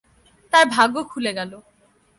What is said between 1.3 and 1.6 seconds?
গেল।